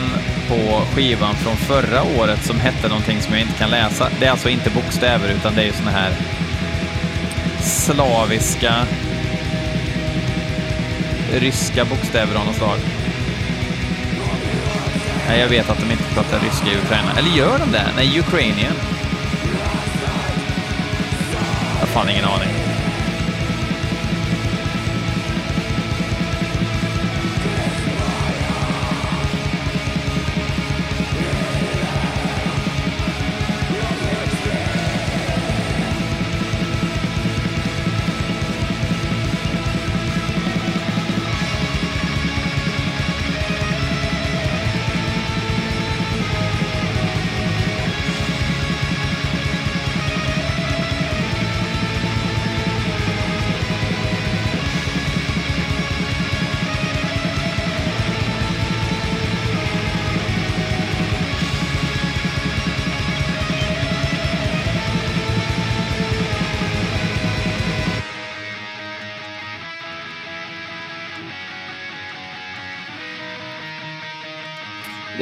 på 0.49 0.83
skivan 0.94 1.35
från 1.35 1.57
förra 1.57 2.03
året 2.03 2.44
som 2.44 2.61
hette 2.61 2.88
någonting 2.88 3.20
som 3.20 3.33
jag 3.33 3.42
inte 3.42 3.59
kan 3.59 3.70
läsa. 3.70 4.09
Det 4.20 4.27
är 4.27 4.31
alltså 4.31 4.49
inte 4.49 4.70
bokstäver 4.70 5.29
utan 5.29 5.55
det 5.55 5.62
är 5.62 5.66
ju 5.66 5.73
såna 5.73 5.90
här 5.90 6.12
slaviska 7.62 8.75
ryska 11.33 11.85
bokstäver 11.85 12.35
av 12.35 12.47
något 12.47 12.57
slag. 12.57 12.79
Nej, 15.29 15.40
jag 15.40 15.49
vet 15.49 15.70
att 15.70 15.79
de 15.79 15.90
inte 15.90 16.14
pratar 16.14 16.40
ryska 16.40 16.66
i 16.66 16.77
Ukraina. 16.85 17.12
Eller 17.18 17.31
gör 17.31 17.59
de 17.59 17.73
det? 17.73 17.87
Nej, 17.97 18.20
Ukrainian. 18.20 18.75
Jag 21.75 21.81
har 21.81 21.87
fan 21.87 22.11
ingen 22.11 22.25
aning. 22.25 22.63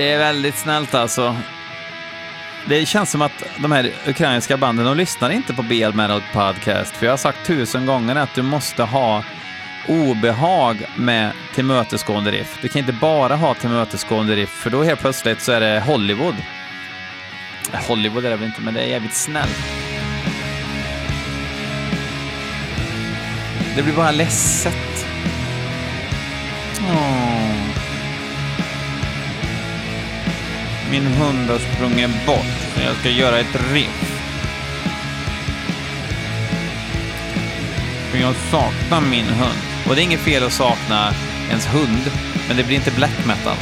Det 0.02 0.12
är 0.12 0.18
väldigt 0.18 0.54
snällt 0.58 0.94
alltså. 0.94 1.36
Det 2.66 2.86
känns 2.86 3.10
som 3.10 3.22
att 3.22 3.44
de 3.58 3.72
här 3.72 3.92
ukrainska 4.06 4.56
banden, 4.56 4.86
de 4.86 4.96
lyssnar 4.96 5.30
inte 5.30 5.54
på 5.54 5.62
BL 5.62 5.92
Metal 5.94 6.22
Podcast, 6.32 6.96
för 6.96 7.06
jag 7.06 7.12
har 7.12 7.16
sagt 7.16 7.46
tusen 7.46 7.86
gånger 7.86 8.16
att 8.16 8.34
du 8.34 8.42
måste 8.42 8.82
ha 8.82 9.24
obehag 9.88 10.86
med 10.96 11.32
tillmötesgående 11.54 12.30
riff. 12.30 12.58
Du 12.62 12.68
kan 12.68 12.78
inte 12.78 12.92
bara 12.92 13.36
ha 13.36 13.54
tillmötesgående 13.54 14.36
riff, 14.36 14.50
för 14.50 14.70
då 14.70 14.82
helt 14.82 15.00
plötsligt 15.00 15.42
så 15.42 15.52
är 15.52 15.60
det 15.60 15.80
Hollywood. 15.80 16.36
Hollywood 17.88 18.24
är 18.24 18.30
det 18.30 18.36
väl 18.36 18.46
inte, 18.46 18.60
men 18.60 18.74
det 18.74 18.80
är 18.80 18.86
jävligt 18.86 19.14
snällt. 19.14 19.58
Det 23.76 23.82
blir 23.82 23.94
bara 23.94 24.10
ledset. 24.10 25.06
Åh. 26.80 27.31
Min 30.92 31.06
hund 31.06 31.50
har 31.50 31.58
sprungit 31.58 32.26
bort, 32.26 32.46
så 32.74 32.82
jag 32.82 32.96
ska 32.96 33.10
göra 33.10 33.38
ett 33.38 33.72
riff. 33.72 34.22
För 38.10 38.18
jag 38.18 38.34
saknar 38.50 39.00
min 39.00 39.24
hund. 39.24 39.58
Och 39.88 39.94
det 39.94 40.00
är 40.00 40.04
inget 40.04 40.20
fel 40.20 40.44
att 40.44 40.52
sakna 40.52 41.14
ens 41.48 41.66
hund, 41.66 42.10
men 42.48 42.56
det 42.56 42.64
blir 42.64 42.76
inte 42.76 42.90
black 42.90 43.26
metal. 43.26 43.56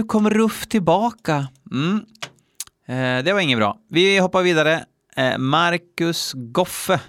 Nu 0.00 0.04
kom 0.04 0.30
Ruff 0.30 0.66
tillbaka. 0.66 1.48
Mm. 1.70 2.04
Eh, 2.86 3.24
det 3.24 3.32
var 3.32 3.40
inget 3.40 3.58
bra. 3.58 3.78
Vi 3.88 4.18
hoppar 4.18 4.42
vidare. 4.42 4.84
Eh, 5.16 5.38
Marcus 5.38 6.32
Goffe. 6.34 7.00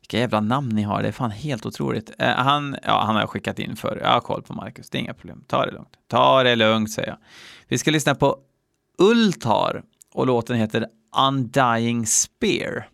Vilka 0.00 0.18
jävla 0.18 0.40
namn 0.40 0.68
ni 0.68 0.82
har, 0.82 1.02
det 1.02 1.08
är 1.08 1.12
fan 1.12 1.30
helt 1.30 1.66
otroligt. 1.66 2.10
Eh, 2.18 2.28
han, 2.28 2.76
ja, 2.82 3.04
han 3.06 3.16
har 3.16 3.26
skickat 3.26 3.58
in 3.58 3.76
för. 3.76 4.00
Jag 4.02 4.08
har 4.08 4.20
koll 4.20 4.42
på 4.42 4.52
Marcus, 4.52 4.90
det 4.90 4.98
är 4.98 5.00
inga 5.00 5.14
problem. 5.14 5.44
Ta 5.46 5.66
det 5.66 5.72
lugnt. 5.72 5.96
Ta 6.08 6.42
det 6.42 6.56
lugnt, 6.56 6.92
säger 6.92 7.08
jag. 7.08 7.18
Vi 7.68 7.78
ska 7.78 7.90
lyssna 7.90 8.14
på 8.14 8.38
Ultar 8.98 9.82
och 10.12 10.26
låten 10.26 10.56
heter 10.56 10.86
Undying 11.28 12.06
Spear. 12.06 12.88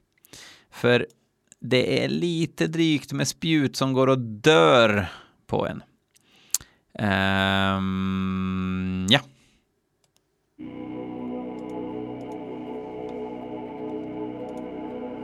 För 0.71 1.07
det 1.61 2.05
är 2.05 2.09
lite 2.09 2.67
drygt 2.67 3.13
med 3.13 3.29
spjut 3.29 3.77
som 3.77 3.93
går 3.93 4.07
och 4.07 4.19
dör 4.19 5.07
på 5.47 5.67
en. 5.67 5.83
Um, 6.99 7.07
ja. 9.11 9.21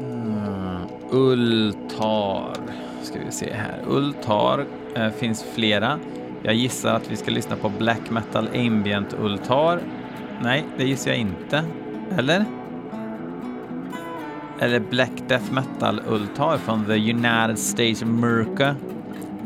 Mm, 0.00 0.86
Ultar 1.10 2.56
ska 3.02 3.18
vi 3.26 3.32
se 3.32 3.52
här. 3.52 3.82
Ultar 3.88 4.66
eh, 4.94 5.10
finns 5.10 5.44
flera. 5.54 5.98
Jag 6.42 6.54
gissar 6.54 6.94
att 6.94 7.10
vi 7.10 7.16
ska 7.16 7.30
lyssna 7.30 7.56
på 7.56 7.68
Black 7.68 8.10
Metal 8.10 8.48
Ambient 8.54 9.14
Ultar. 9.20 9.80
Nej, 10.42 10.64
det 10.76 10.84
gissar 10.84 11.10
jag 11.10 11.20
inte. 11.20 11.64
Eller? 12.18 12.44
Eller 14.58 14.80
Black 14.80 15.12
Death 15.28 15.52
Metal 15.52 16.00
Ultar 16.08 16.58
från 16.58 16.84
The 16.84 17.10
United 17.10 17.58
States 17.58 18.02
of 18.02 18.08
America. 18.08 18.74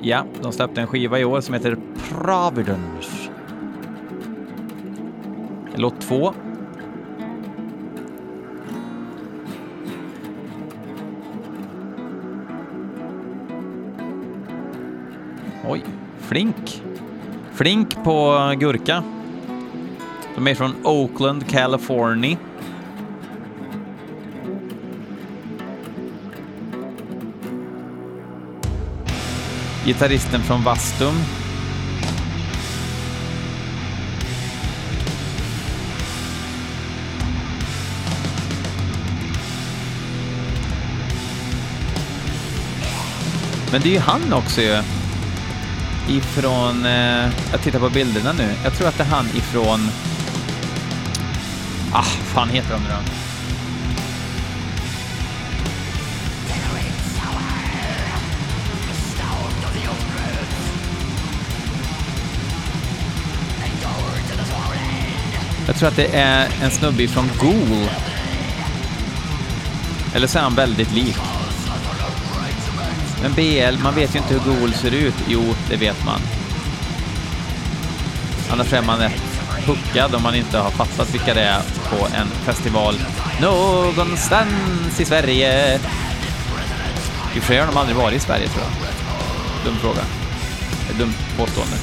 Ja, 0.03 0.25
de 0.43 0.53
släppte 0.53 0.81
en 0.81 0.87
skiva 0.87 1.19
i 1.19 1.25
år 1.25 1.41
som 1.41 1.55
heter 1.55 1.77
Providence. 2.11 3.31
Låt 5.75 6.01
två. 6.01 6.35
Oj, 15.69 15.85
Flink. 16.19 16.83
Flink 17.53 18.05
på 18.05 18.55
gurka. 18.59 19.03
De 20.35 20.47
är 20.47 20.55
från 20.55 20.73
Oakland, 20.85 21.49
California. 21.49 22.37
Gitarristen 29.85 30.41
från 30.41 30.63
Vastum. 30.65 31.15
Men 43.73 43.81
det 43.81 43.89
är 43.89 43.93
ju 43.93 43.99
han 43.99 44.33
också 44.33 44.61
ju. 44.61 44.83
Ifrån, 46.09 46.87
eh, 46.87 47.31
jag 47.53 47.63
tittar 47.63 47.79
på 47.79 47.91
bilderna 47.91 48.33
nu. 48.33 48.55
Jag 48.65 48.75
tror 48.75 48.89
att 48.89 48.97
det 48.97 49.03
är 49.03 49.09
han 49.09 49.27
ifrån, 49.27 49.91
ah, 51.93 52.03
fan 52.03 52.49
heter 52.49 52.73
de 52.73 52.83
nu 52.83 52.89
då? 52.89 53.21
Jag 65.67 65.77
tror 65.77 65.89
att 65.89 65.97
det 65.97 66.17
är 66.17 66.49
en 66.63 66.71
snubbe 66.71 67.09
från 67.09 67.31
Ghoul. 67.41 67.89
Eller 70.15 70.27
så 70.27 70.39
är 70.39 70.43
han 70.43 70.55
väldigt 70.55 70.93
lik. 70.93 71.17
Men 73.23 73.33
BL, 73.33 73.83
man 73.83 73.95
vet 73.95 74.15
ju 74.15 74.19
inte 74.19 74.35
hur 74.35 74.41
Gool 74.41 74.73
ser 74.75 74.95
ut. 74.95 75.15
Jo, 75.29 75.55
det 75.71 75.77
vet 75.77 76.05
man. 76.05 76.21
Annars 78.51 78.73
är 78.73 78.83
man 78.83 78.99
rätt 78.99 79.23
puckad 79.67 80.15
om 80.15 80.23
man 80.23 80.35
inte 80.35 80.59
har 80.59 80.71
fattat 80.71 81.15
vilka 81.15 81.35
det 81.35 81.43
är 81.43 81.63
på 81.91 82.07
en 82.17 82.27
festival 82.27 82.95
någonstans 83.41 85.01
i 85.01 85.05
Sverige. 85.05 85.75
I 87.35 87.39
och 87.39 87.43
för 87.43 87.47
sig 87.47 87.59
har 87.59 87.67
de 87.67 87.77
aldrig 87.77 87.97
varit 87.97 88.17
i 88.17 88.21
Sverige, 88.21 88.49
tror 88.49 88.65
jag. 88.65 89.65
Dum 89.65 89.81
fråga. 89.81 90.03
Dumt 90.99 91.15
påstående. 91.37 91.77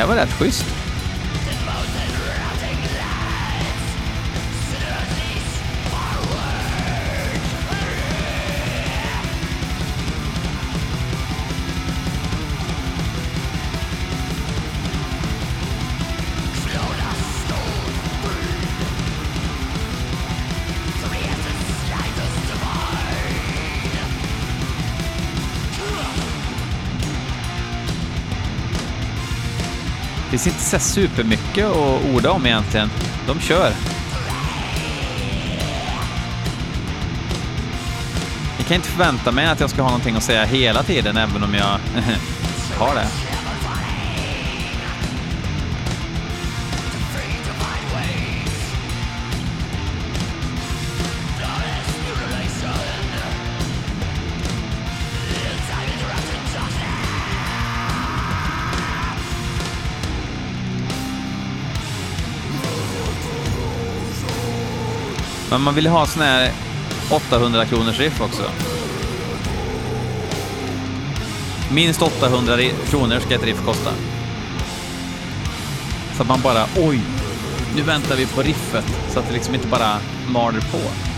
Här 0.00 0.06
var 0.06 0.16
rätt 0.16 0.32
schysst. 0.32 0.79
Finns 30.40 30.54
inte 30.54 30.64
så 30.64 30.78
supermycket 30.78 31.66
att 31.66 32.04
orda 32.14 32.30
om 32.30 32.46
egentligen. 32.46 32.90
De 33.26 33.40
kör. 33.40 33.72
Jag 38.58 38.66
kan 38.66 38.74
inte 38.74 38.88
förvänta 38.88 39.32
mig 39.32 39.46
att 39.46 39.60
jag 39.60 39.70
ska 39.70 39.82
ha 39.82 39.88
någonting 39.88 40.16
att 40.16 40.22
säga 40.22 40.44
hela 40.44 40.82
tiden, 40.82 41.16
även 41.16 41.42
om 41.42 41.54
jag 41.54 41.78
har 42.78 42.94
det. 42.94 43.29
Men 65.50 65.60
man 65.60 65.74
vill 65.74 65.86
ha 65.86 66.06
sån 66.06 66.22
här 66.22 66.52
800 67.10 67.66
kronors 67.66 67.98
riff 67.98 68.20
också. 68.20 68.42
Minst 71.72 72.02
800 72.02 72.56
kronor 72.90 73.20
ska 73.20 73.34
ett 73.34 73.44
riff 73.44 73.64
kosta. 73.64 73.90
Så 76.16 76.22
att 76.22 76.28
man 76.28 76.40
bara, 76.40 76.64
oj, 76.76 77.00
nu 77.76 77.82
väntar 77.82 78.16
vi 78.16 78.26
på 78.26 78.42
riffet. 78.42 78.84
Så 79.08 79.18
att 79.18 79.28
det 79.28 79.32
liksom 79.32 79.54
inte 79.54 79.66
bara 79.66 79.98
maler 80.28 80.60
på. 80.60 81.09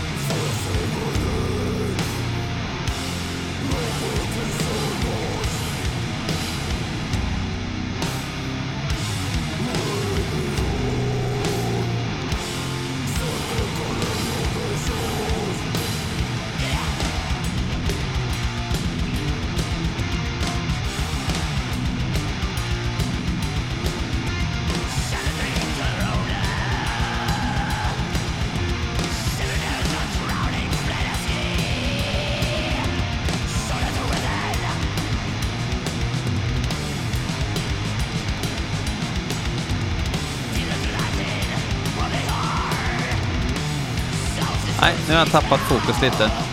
Nu 45.13 45.17
har 45.17 45.25
jag 45.25 45.31
tappat 45.31 45.59
fokus 45.59 46.01
lite. 46.01 46.52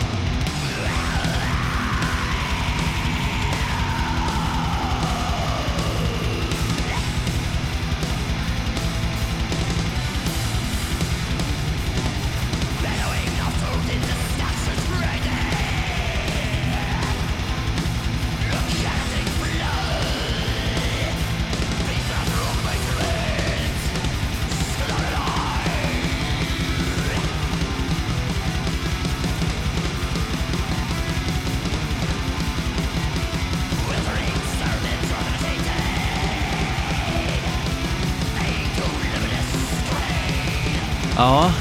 Ja. 41.21 41.51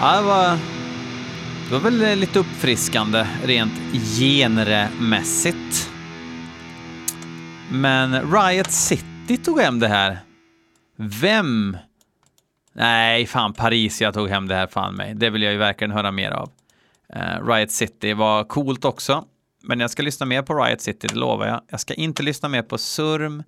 Ja, 0.00 0.16
det 0.16 0.22
var... 0.22 0.58
Det 1.68 1.72
var 1.72 1.80
väl 1.80 2.02
eh, 2.02 2.16
lite 2.16 2.38
uppfriskande 2.38 3.26
rent 3.44 3.72
genremässigt. 4.18 5.90
Men 7.70 8.32
Riot 8.32 8.70
City 8.70 9.36
tog 9.36 9.60
hem 9.60 9.80
det 9.80 9.88
här. 9.88 10.18
Vem? 10.96 11.76
Nej, 12.72 13.26
fan 13.26 13.52
Paris 13.52 14.00
jag 14.00 14.14
tog 14.14 14.28
hem 14.28 14.48
det 14.48 14.54
här 14.54 14.66
fan 14.66 14.94
mig. 14.94 15.14
Det 15.14 15.30
vill 15.30 15.42
jag 15.42 15.52
ju 15.52 15.58
verkligen 15.58 15.90
höra 15.90 16.10
mer 16.10 16.30
av. 16.30 16.50
Uh, 17.16 17.46
Riot 17.46 17.70
City 17.70 18.12
var 18.12 18.44
coolt 18.44 18.84
också. 18.84 19.24
Men 19.62 19.80
jag 19.80 19.90
ska 19.90 20.02
lyssna 20.02 20.26
mer 20.26 20.42
på 20.42 20.54
Riot 20.64 20.80
City, 20.80 21.06
det 21.06 21.16
lovar 21.18 21.46
jag. 21.46 21.60
Jag 21.68 21.80
ska 21.80 21.94
inte 21.94 22.22
lyssna 22.22 22.48
mer 22.48 22.62
på 22.62 22.78
Surm. 22.78 23.42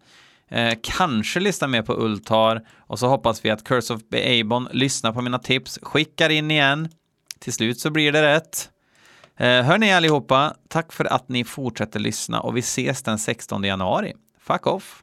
Eh, 0.49 0.75
kanske 0.83 1.41
lyssna 1.41 1.67
mer 1.67 1.83
på 1.83 1.95
Ultar 1.95 2.67
och 2.79 2.99
så 2.99 3.07
hoppas 3.09 3.45
vi 3.45 3.51
att 3.51 3.65
Curse 3.65 3.95
of 3.95 4.01
Beabon 4.11 4.69
lyssnar 4.73 5.13
på 5.13 5.23
mina 5.23 5.39
tips, 5.39 5.79
skickar 5.83 6.31
in 6.31 6.51
igen. 6.51 6.89
Till 7.39 7.53
slut 7.53 7.81
så 7.81 7.91
blir 7.91 8.13
det 8.13 8.23
rätt. 8.23 8.71
Eh, 9.37 9.63
hörni 9.63 9.93
allihopa, 9.93 10.55
tack 10.69 10.93
för 10.93 11.05
att 11.05 11.29
ni 11.29 11.45
fortsätter 11.45 12.01
lyssna 12.01 12.41
och 12.41 12.57
vi 12.57 12.61
ses 12.61 13.03
den 13.03 13.19
16 13.19 13.65
januari. 13.65 14.13
Fuck 14.41 14.67
off! 14.67 15.03